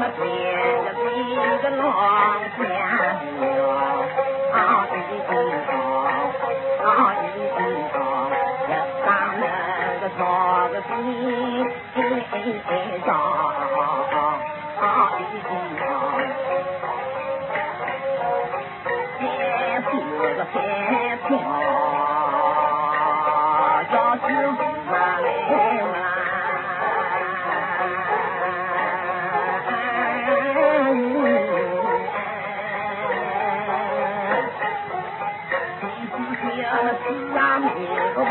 [0.00, 3.68] I'm a friend of these a long time ago.
[4.56, 7.84] Oh, you see, oh, you see,
[8.64, 11.68] the sun is the star of the sea,
[12.00, 13.52] is all.
[14.80, 16.16] Oh, you see, oh.
[19.20, 20.00] Happy,
[20.96, 21.76] happy, oh.
[23.92, 24.48] Just you,
[24.88, 25.69] my man.
[36.60, 37.68] 心思呀没
[38.14, 38.28] 个王，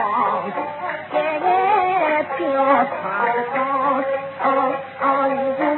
[1.11, 2.37] 天天飘
[2.85, 2.93] 他。
[5.57, 5.68] 的，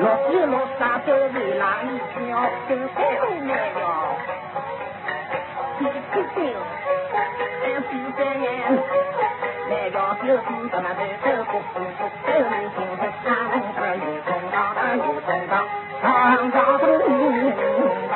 [0.00, 2.18] 落雨落沙都为哪里飘？
[2.68, 3.78] 真太后面了，
[5.80, 6.36] 一出手，
[7.60, 8.46] 三四百年，
[9.68, 10.38] 那要就是
[10.70, 13.26] 咱们的这不不不，这里就是长
[13.76, 15.52] 儿有公道，儿有公道，
[16.00, 16.06] 长
[16.52, 17.06] 长的公
[18.08, 18.14] 道，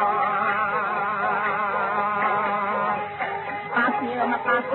[3.74, 4.72] 把爹嘛把爹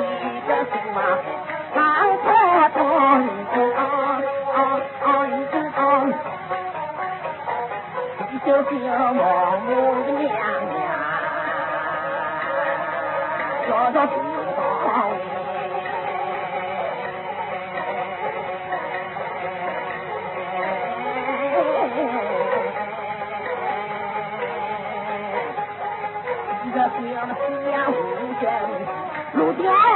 [0.47, 0.97] 的什么，
[1.75, 1.79] 老
[2.17, 2.25] 婆
[2.69, 2.75] 婆
[3.19, 3.25] 你
[8.46, 10.98] trước kia mòn nuôi cái nhà nhà
[13.68, 14.32] cho nó chịu
[14.86, 15.10] đau
[21.26, 21.50] Hãy
[26.74, 27.90] subscribe cho không bỏ lỡ
[29.34, 29.91] những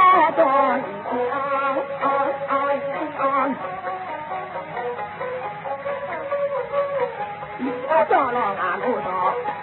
[8.05, 9.56] 叫了俺不走。